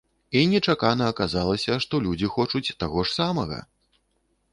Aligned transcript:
І 0.39 0.41
нечакана 0.51 1.09
аказалася, 1.13 1.75
што 1.85 1.99
людзі 2.05 2.31
хочуць 2.37 2.75
таго 2.85 3.05
ж 3.11 3.13
самага! 3.17 3.59